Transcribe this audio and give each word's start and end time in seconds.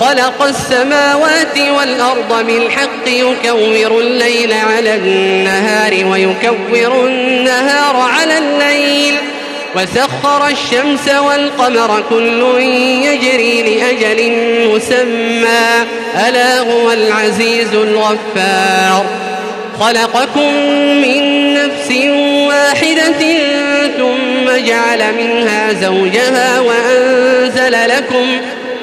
خلق 0.00 0.42
السماوات 0.42 1.58
والأرض 1.78 2.46
بالحق 2.46 3.06
يكور 3.06 4.00
الليل 4.00 4.52
على 4.52 4.94
النهار 4.94 6.06
ويكور 6.06 7.06
النهار 7.06 7.96
على 7.96 8.38
الليل. 8.38 9.14
وسخر 9.76 10.48
الشمس 10.48 11.08
والقمر 11.08 12.02
كل 12.10 12.60
يجري 13.04 13.62
لأجل 13.62 14.32
مسمى. 14.68 15.86
ألا 16.28 16.58
هو 16.58 16.92
العزيز 16.92 17.74
الغفار. 17.74 19.06
خلقكم 19.80 20.54
من 21.02 21.54
نفس 21.54 21.90
واحدة 22.48 23.38
ثم 23.98 24.66
جعل 24.66 25.14
منها 25.14 25.72
زوجها 25.72 26.60
وأنزل 26.60 27.88
لكم 27.88 28.40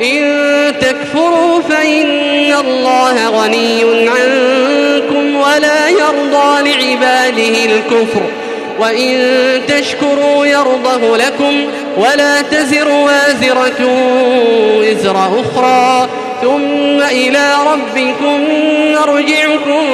إن 0.00 0.42
تكفروا 0.80 1.60
فإن 1.68 2.54
الله 2.60 3.28
غني 3.28 3.82
عنكم 4.08 5.36
ولا 5.36 5.88
يرضى 5.88 6.70
لعباده 6.70 7.64
الكفر. 7.64 8.22
وإن 8.78 9.16
تشكروا 9.68 10.46
يرضه 10.46 11.16
لكم 11.16 11.64
ولا 11.96 12.42
تزر 12.42 12.88
وازرة 12.88 13.80
وزر 14.78 15.16
أخرى. 15.16 16.08
ثم 16.42 17.02
إلى 17.10 17.54
ربكم 17.72 18.40
نرجعكم 18.92 19.84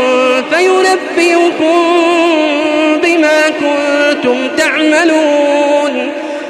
فينبئكم 0.50 1.84
بما 3.02 3.40
كنتم 3.48 4.48
تعملون. 4.56 5.87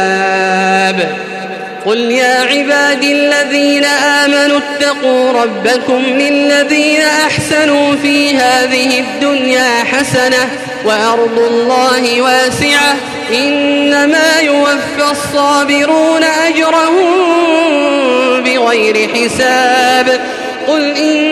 قل 1.85 1.97
يا 1.97 2.41
عبادي 2.41 3.11
الذين 3.11 3.85
آمنوا 3.85 4.57
اتقوا 4.57 5.31
ربكم 5.31 6.03
للذين 6.05 7.01
أحسنوا 7.01 7.95
في 7.95 8.37
هذه 8.37 8.99
الدنيا 8.99 9.83
حسنة 9.83 10.49
وأرض 10.85 11.39
الله 11.39 12.21
واسعة. 12.21 12.95
إنما 13.33 14.39
يوفى 14.41 15.11
الصابرون 15.11 16.23
أجرهم 16.23 17.05
بغير 18.43 19.09
حساب. 19.15 20.19
قل 20.67 20.83
أمرت 20.97 21.24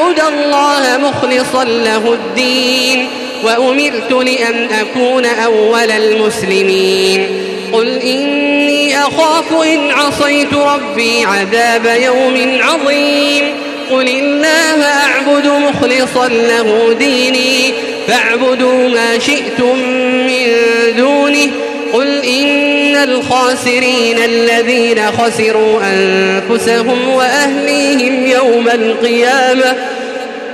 أن 0.00 0.10
أعبد 0.10 0.20
الله 0.20 0.98
مخلصا 0.98 1.64
له 1.64 2.12
الدين 2.12 3.08
وأمرت 3.44 4.12
لأن 4.12 4.68
أكون 4.80 5.26
أول 5.26 5.90
المسلمين. 5.90 7.28
قل 7.72 7.88
إني 7.98 8.98
أخاف 8.98 9.62
إن 9.64 9.90
عصيت 9.90 10.54
ربي 10.54 11.24
عذاب 11.24 11.86
يوم 12.02 12.60
عظيم. 12.62 13.44
قل 13.90 14.08
الله 14.08 14.84
أعبد 14.84 15.46
مخلصا 15.46 16.28
له 16.28 16.96
ديني 16.98 17.72
فاعبدوا 18.08 18.88
ما 18.88 19.18
شئتم 19.18 19.78
من 20.26 20.46
دونه. 20.96 21.50
قل 21.92 22.24
إن 22.24 22.96
الخاسرين 22.96 24.18
الذين 24.24 25.00
خسروا 25.18 25.80
أنفسهم 25.82 27.08
وأهليهم 27.08 28.26
يوم 28.26 28.68
القيامة 28.68 29.76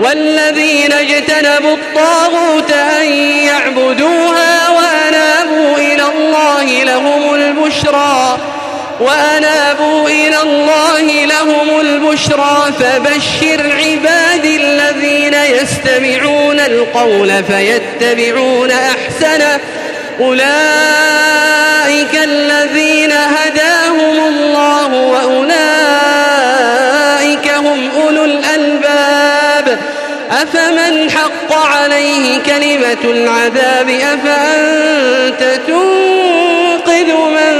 والذين 0.00 0.92
اجتنبوا 0.92 1.74
الطاغوت 1.74 2.72
أن 2.72 3.12
يعبدوها 3.46 4.68
وأنابوا 4.70 5.76
إلى 5.76 6.02
الله 6.16 6.84
لهم 6.84 7.34
البشرى 7.34 8.38
وأنابوا 9.00 10.08
إلى 10.08 10.42
الله 10.42 11.24
لهم 11.24 11.80
البشرى 11.80 12.72
فبشر 12.80 13.72
عبادي 13.72 14.56
الذين 14.56 15.34
يستمعون 15.34 16.60
القول 16.60 17.44
فيتبعون 17.44 18.70
أحسنه 18.70 19.60
أولئك 20.20 22.14
أفمن 30.42 31.10
حق 31.10 31.52
عليه 31.52 32.38
كلمة 32.38 33.04
العذاب 33.04 33.88
أفأنت 33.90 35.60
تنقذ 35.66 37.12
من 37.14 37.54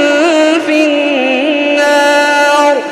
في 0.67 0.85
النار؟ 0.85 2.83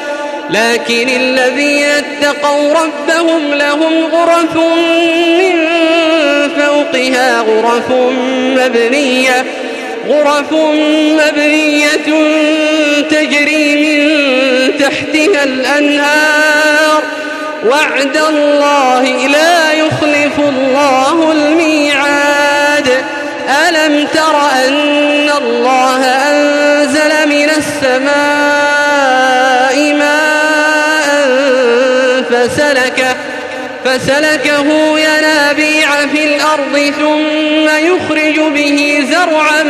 لكن 0.50 1.09
الذين 1.09 1.86
اتقوا 1.86 2.74
ربهم 2.74 3.53
لهم 3.53 4.06
غرف 4.06 4.56
من 5.39 5.68
فوقها 6.59 7.42
غرف 7.42 7.92
مبنية 8.57 9.45
غرف 10.07 10.53
مبنية 11.19 12.07
تجري 13.09 13.75
من 13.75 14.00
تحتها 14.77 15.44
الأنهار. 15.44 16.19
وعد 17.69 18.18
الله 18.30 19.27
لا 19.27 19.71
يخلف 19.71 20.39
الله 20.39 21.31
الميعاد. 21.31 22.89
ألم 23.68 24.07
تر 24.13 24.36
أن 24.68 25.30
الله 25.38 26.06
أنزل 26.06 27.30
من 27.30 27.50
السماء 27.57 29.00
ماء 29.94 31.10
فسلكه 32.30 33.16
فسلكه 33.86 35.00
ينابيع 35.00 35.89
في 36.13 36.36
الأرض 36.36 36.94
ثم 37.00 37.68
يخرج 37.86 38.39
به 38.54 39.07
زرعا 39.12 39.63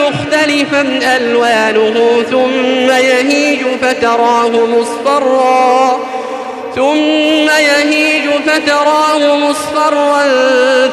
مختلفا 0.00 0.82
ألوانه 1.16 2.22
ثم 2.30 2.90
يهيج 2.90 3.60
فتراه 3.82 4.50
مصفرا. 4.50 6.15
ثم 6.76 7.48
يهيج 7.48 8.28
فتراه 8.46 9.36
مصفرا 9.36 10.22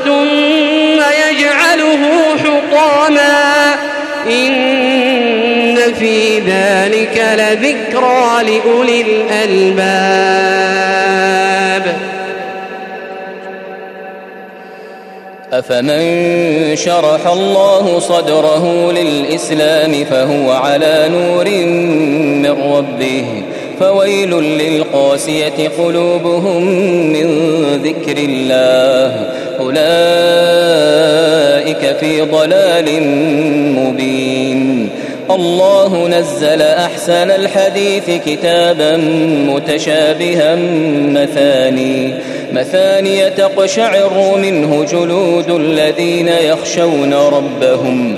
ثم 0.05 1.01
يجعله 1.29 2.01
حطاما. 2.37 3.75
إن 4.27 5.77
في 5.99 6.39
ذلك 6.39 7.25
لذكرى 7.37 8.43
لأولي 8.43 9.01
الألباب. 9.01 10.23
أفمن 15.53 16.75
شرح 16.75 17.27
الله 17.27 17.99
صدره 17.99 18.91
للإسلام 18.91 20.05
فهو 20.05 20.51
على 20.51 21.09
نور 21.11 21.49
من 22.43 22.73
ربه. 22.75 23.43
فويل 23.79 24.29
للقاسية 24.31 25.69
قلوبهم 25.77 26.63
من 27.13 27.27
ذكر 27.83 28.17
الله. 28.17 29.29
أولئك 29.59 29.83
في 31.99 32.21
ضلال 32.21 33.03
مبين. 33.79 34.89
الله 35.31 36.07
نزل 36.07 36.61
أحسن 36.61 37.31
الحديث 37.31 38.09
كتابا 38.25 38.97
متشابها 39.47 40.55
مثاني. 40.95 42.13
مثاني 42.53 43.29
تقشعر 43.29 44.37
منه 44.37 44.85
جلود 44.91 45.49
الذين 45.49 46.27
يخشون 46.27 47.13
ربهم. 47.13 48.17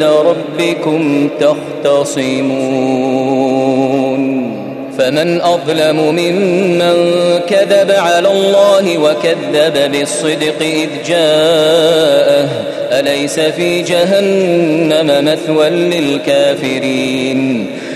ربكم 0.00 1.28
تختصمون. 1.40 2.42
فمن 4.98 5.40
أظلم 5.40 5.96
ممن 5.96 7.18
كذب 7.48 7.90
على 7.90 8.28
الله 8.28 8.98
وكذب 8.98 9.92
بالصدق 9.92 10.60
إذ 10.60 10.88
جاءه. 11.08 12.48
أليس 12.90 13.40
في 13.40 13.82
جهنم 13.82 15.24
مثوى 15.24 15.70
للكافرين؟ 15.70 17.61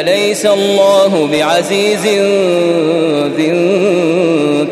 أليس 0.00 0.46
الله 0.46 1.28
بعزيز 1.32 2.06
ذي 3.36 3.50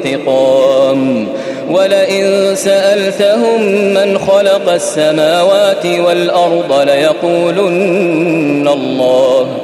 انتقام؟ 0.04 1.28
ولئن 1.70 2.54
سألتهم 2.54 3.62
من 3.94 4.18
خلق 4.18 4.72
السماوات 4.72 5.86
والأرض 5.86 6.80
ليقولن 6.86 8.68
الله. 8.68 9.63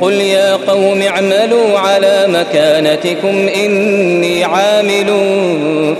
قل 0.00 0.12
يا 0.12 0.56
قوم 0.56 1.02
اعملوا 1.02 1.78
على 1.78 2.26
مكانتكم 2.28 3.48
إني 3.64 4.44
عامل 4.44 5.06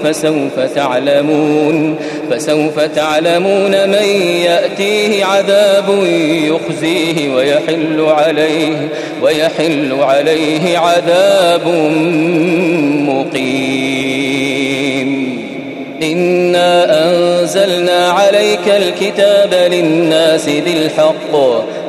فسوف 0.04 0.60
تعلمون 0.74 1.96
فسوف 2.30 2.80
تعلمون 2.80 3.88
من 3.88 4.04
يأتيه 4.44 5.24
عذاب 5.24 5.84
يخزيه 6.22 7.34
ويحل 7.34 8.00
عليه 8.00 8.88
ويحل 9.22 9.92
عليه 10.00 10.78
عذاب 10.78 11.68
مقيم. 13.08 14.46
إنا 16.02 16.86
أنزلنا 17.08 18.08
عليك 18.08 18.68
الكتاب 18.68 19.54
للناس 19.72 20.48
بالحق 20.48 21.36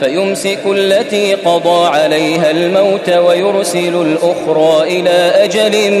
فيمسك 0.00 0.58
التي 0.66 1.34
قضى 1.34 1.86
عليها 1.86 2.50
الموت 2.50 3.10
ويرسل 3.10 4.02
الأخرى 4.02 5.00
إلى 5.00 5.32
أجل 5.44 5.92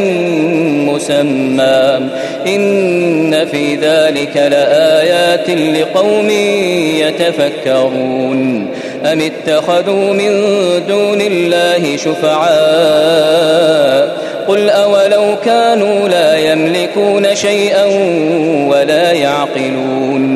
مسمى. 0.92 2.00
إن 2.46 3.46
في 3.46 3.74
ذلك 3.74 4.36
لآيات 4.36 5.50
لقوم 5.50 6.30
يتفكرون. 7.00 8.68
أم 9.04 9.20
اتخذوا 9.20 10.12
من 10.12 10.42
دون 10.88 11.20
الله 11.20 11.96
شفعاء؟ 11.96 12.56
قل 14.48 14.70
أولو 14.70 15.36
كانوا 15.44 16.08
لا 16.08 16.52
يملكون 16.52 17.34
شيئا 17.34 17.84
ولا 18.68 19.12
يعقلون. 19.12 20.35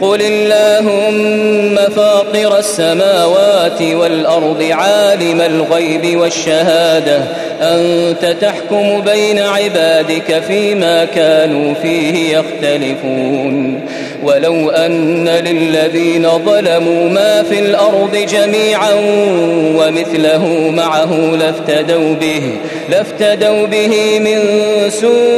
قل 0.00 0.22
اللهم 0.22 1.76
فاطر 1.96 2.58
السماوات 2.58 3.82
والأرض 3.82 4.62
عالم 4.70 5.40
الغيب 5.40 6.18
والشهادة 6.18 7.20
أنت 7.60 8.36
تحكم 8.40 9.00
بين 9.00 9.38
عبادك 9.38 10.42
فيما 10.48 11.04
كانوا 11.04 11.74
فيه 11.74 12.38
يختلفون 12.38 13.80
ولو 14.22 14.70
أن 14.70 15.28
للذين 15.28 16.28
ظلموا 16.28 17.08
ما 17.08 17.42
في 17.42 17.58
الأرض 17.58 18.16
جميعا 18.16 18.92
ومثله 19.76 20.72
معه 20.76 21.36
لافتدوا 21.40 22.14
به 22.14 22.42
لافتدوا 22.90 23.66
به 23.66 24.18
من 24.18 24.40
سوء 24.90 25.37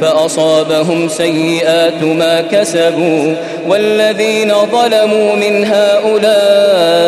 فأصابهم 0.00 1.08
سيئات 1.08 2.02
ما 2.02 2.40
كسبوا 2.40 3.34
والذين 3.68 4.52
ظلموا 4.72 5.34
من 5.34 5.64
هؤلاء 5.64 6.98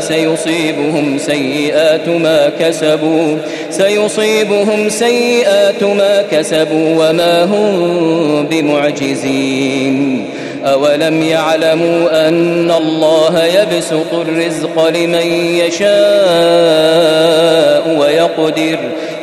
سيصيبهم 0.00 1.18
سيئات 1.18 2.08
ما 2.08 2.50
كسبوا 2.60 3.36
سيصيبهم 3.70 4.88
سيئات 4.88 5.82
ما 5.82 6.22
كسبوا 6.30 7.08
وما 7.08 7.44
هم 7.44 8.46
بمعجزين 8.46 10.26
أولم 10.64 11.22
يعلموا 11.22 12.28
أن 12.28 12.70
الله 12.70 13.44
يبسط 13.44 14.14
الرزق 14.14 14.88
لمن 14.88 15.26
يشاء 15.56 15.96
ويقدر 17.98 18.78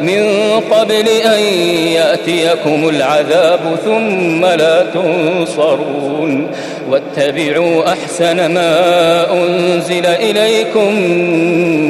من 0.00 0.26
قبل 0.70 1.08
أن 1.08 1.40
يأتيكم 1.92 2.88
العذاب 2.88 3.60
ثم 3.84 4.44
لا 4.44 4.86
تنصرون 4.94 6.50
واتبعوا 6.90 7.92
أحسن 7.92 8.54
ما 8.54 9.32
أنزل 9.32 10.06
إليكم 10.06 10.94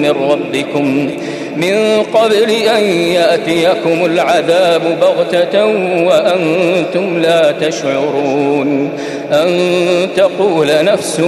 من 0.02 0.10
ربكم 0.10 1.10
من 1.56 2.02
قبل 2.14 2.50
أن 2.50 2.84
يأتيكم 2.90 4.04
العذاب 4.04 4.82
بغتة 5.00 5.64
وأنتم 6.04 7.18
لا 7.18 7.52
تشعرون 7.52 8.90
أن 9.32 10.08
تقول 10.16 10.84
نفس 10.84 11.18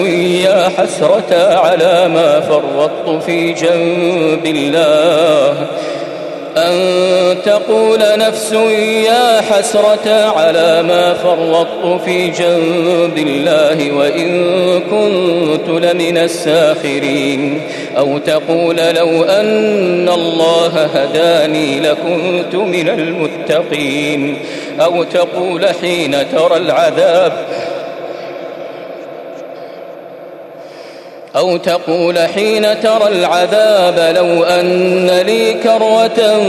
يا 0.45 0.68
حسرة 0.78 1.56
على 1.56 2.09
ما 2.14 2.40
فرطت 2.40 3.25
في 3.25 3.52
جنب 3.52 4.47
الله 4.47 5.66
أن 6.56 7.42
تقول 7.42 7.98
نفس 8.18 8.52
يا 9.06 9.40
حسرة 9.40 10.32
على 10.36 10.82
ما 10.82 11.14
فرطت 11.14 12.02
في 12.04 12.28
جنب 12.28 13.18
الله 13.18 13.92
وإن 13.92 14.80
كنت 14.80 15.68
لمن 15.68 16.18
الساخرين. 16.18 17.62
أو 17.98 18.18
تقول 18.18 18.76
لو 18.76 19.25
أن 19.25 20.08
الله 20.08 20.84
هداني 20.94 21.80
لكنت 21.80 22.54
من 22.54 22.88
المتقين. 22.88 24.38
أو 24.80 25.02
تقول 25.02 25.66
حين 25.80 26.16
ترى 26.32 26.56
العذاب 26.56 27.32
أو 31.36 31.56
تقول 31.56 32.18
حين 32.18 32.80
ترى 32.80 33.08
العذاب 33.08 34.16
لو 34.16 34.44
أن 34.44 35.10
لي 35.26 35.52
كروة 35.52 36.42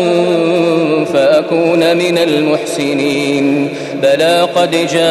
فأكون 1.13 1.97
من 1.97 2.17
المحسنين. 2.17 3.73
بلى 3.93 4.41
قد 4.55 4.71
جاءتك 4.71 5.01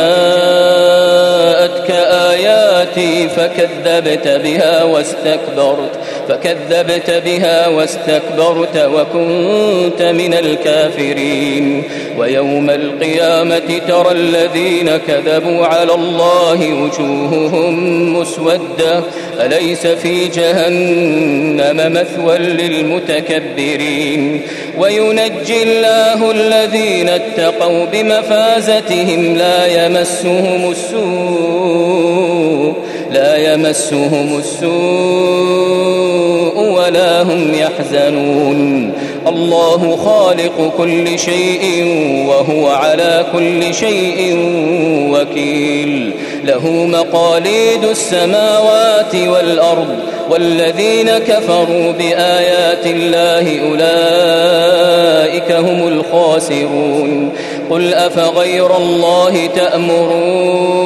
آياتي 2.31 3.29
فكذبت 3.29 4.29
بها 4.29 4.83
واستكبرت. 4.83 5.91
فكذبت 6.29 7.23
بها 7.25 7.69
واستكبرت 7.69 8.77
وكنت 8.77 10.03
من 10.03 10.35
الكافرين. 10.35 11.83
ويوم 12.19 12.71
القيامة 12.71 13.81
ترى 13.89 14.13
الذين 14.13 14.97
كذبوا 14.97 15.67
على 15.67 15.95
الله 15.95 16.75
وجوههم 16.75 18.13
مسودة. 18.21 19.03
أليس 19.41 19.87
في 19.87 20.29
جهنم 20.29 21.93
مثوى 21.93 22.39
للمتكبرين؟ 22.39 24.43
وينجي 24.79 25.63
الله 25.63 26.31
الذين 26.31 27.09
اتقوا 27.09 27.85
بمفازتهم 27.85 29.37
لا 29.37 29.87
يمسهم 29.87 30.71
السوء 30.71 32.26
لا 33.13 33.53
يمسهم 33.53 34.39
السوء 34.39 34.67
ولا 36.71 37.23
هم 37.23 37.55
يحزنون. 37.55 38.93
الله 39.29 39.97
خالق 40.05 40.73
كل 40.79 41.19
شيء 41.19 41.85
وهو 42.29 42.69
على 42.69 43.27
كل 43.33 43.75
شيء 43.75 44.37
وكيل. 45.13 46.13
له 46.45 46.67
مقاليد 46.71 47.85
السماوات 47.85 49.15
والأرض 49.15 49.89
والذين 50.31 51.11
كفروا 51.19 51.93
بآيات 51.93 52.87
الله 52.87 53.61
أولئك 53.71 55.53
هم 55.53 55.89
الخاسرون. 55.89 57.33
قل 57.71 57.95
أفغير 57.95 58.77
الله 58.77 59.47
تأمروني 59.47 60.86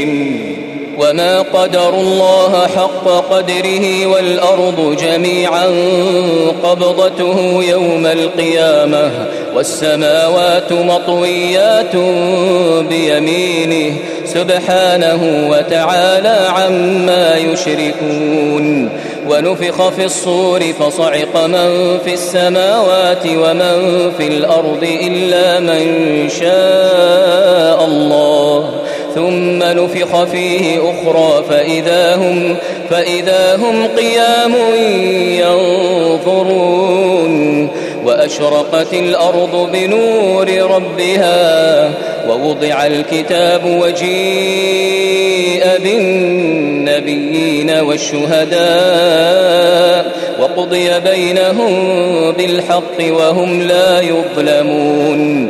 وما 1.11 1.41
قدر 1.41 1.89
الله 1.89 2.67
حق 2.67 3.07
قدره 3.31 4.05
والأرض 4.05 4.97
جميعا 4.99 5.65
قبضته 6.63 7.63
يوم 7.63 8.05
القيامة 8.05 9.11
والسماوات 9.55 10.73
مطويات 10.73 11.95
بيمينه 12.89 13.95
سبحانه 14.25 15.49
وتعالى 15.49 16.47
عما 16.49 17.37
يشركون 17.37 18.89
ونفخ 19.29 19.89
في 19.89 20.05
الصور 20.05 20.61
فصعق 20.79 21.45
من 21.45 21.99
في 22.05 22.13
السماوات 22.13 23.25
ومن 23.27 24.11
في 24.17 24.27
الأرض 24.27 24.97
إلا 25.01 25.59
من 25.59 26.29
شاء 26.29 27.85
الله 27.85 28.81
ثم 29.15 29.63
نفخ 29.63 30.23
فيه 30.23 30.79
أخرى 30.79 31.43
فإذا 31.49 32.15
هم, 32.15 32.55
فإذا 32.89 33.55
هم 33.55 33.87
قيام 33.87 34.53
ينظرون. 36.25 37.67
وأشرقت 38.05 38.93
الأرض 38.93 39.69
بنور 39.73 40.47
ربها 40.71 41.91
ووضع 42.29 42.85
الكتاب 42.85 43.65
وجيء 43.65 45.63
بالنبيين 45.83 47.69
والشهداء 47.69 48.61
وقضي 50.39 50.99
بينهم 50.99 51.71
بالحق 52.31 52.99
وهم 53.09 53.61
لا 53.61 54.01
يظلمون. 54.01 55.49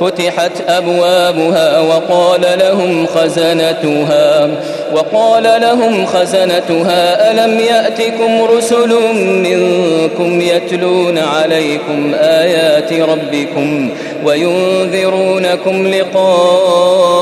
فتحت 0.00 0.52
أبوابها 0.68 1.80
وقال 1.80 2.40
لهم 2.58 3.06
خزنتها 3.06 4.48
وقال 4.94 5.42
لهم 5.42 6.06
خزنتها 6.06 7.30
ألم 7.30 7.60
يأتكم 7.60 8.44
رسل 8.56 8.96
منكم 9.16 10.40
يتلون 10.40 11.18
عليكم 11.18 12.14
آيات 12.14 12.92
ربكم 12.92 13.90
وينذرونكم 14.24 15.86
لقاء 15.86 17.16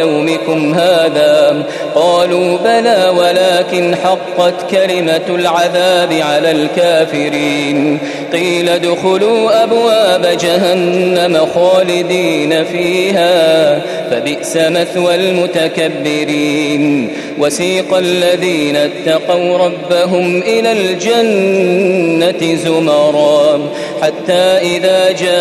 يومكم 0.00 0.74
هذا 0.74 1.62
قالوا 1.94 2.58
بلى 2.58 3.12
ولكن 3.16 3.96
حقت 3.96 4.70
كلمة 4.70 5.26
العذاب 5.28 6.12
على 6.12 6.50
الكافرين. 6.50 7.98
قيل 8.32 8.68
ادخلوا 8.68 9.62
أبواب 9.64 10.38
جهنم 10.40 11.46
خالدين 11.54 12.64
فيها 12.64 13.78
فبئس 14.10 14.56
مثوى 14.56 15.14
المتكبرين. 15.14 17.12
وسيق 17.42 17.94
الذين 17.94 18.76
اتقوا 18.76 19.58
ربهم 19.58 20.42
إلى 20.42 20.72
الجنة 20.72 22.56
زمرا 22.56 23.60
حتى 24.02 24.58
إذا 24.76 25.10
جاءوها 25.12 25.32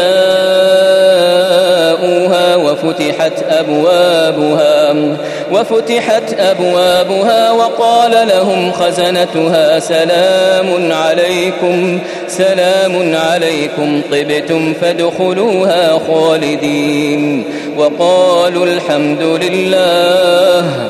وفتحت 2.56 3.34
أبوابها 3.50 4.94
وفتحت 5.52 6.34
أبوابها 6.40 7.52
وقال 7.52 8.28
لهم 8.28 8.72
خزنتها 8.72 9.80
سلام 9.80 10.92
عليكم 10.92 12.00
سلام 12.28 13.16
عليكم 13.16 14.02
طبتم 14.12 14.74
فادخلوها 14.74 16.00
خالدين. 16.08 17.44
وقالوا 17.78 18.66
الحمد 18.66 19.22
لله 19.22 20.90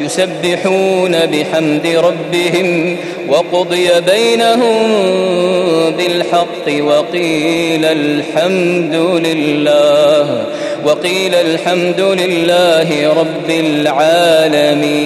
يسبحون 0.00 1.16
بحمد 1.26 1.86
ربهم 1.86 2.96
وقضي 3.28 3.88
بينهم 4.00 4.92
بالحق 5.90 6.66
وقيل 6.80 7.84
الحمد 7.84 8.94
لله 9.26 10.46
وقيل 10.84 11.34
الحمد 11.34 12.00
لله 12.00 13.12
رب 13.12 13.50
العالمين. 13.50 15.00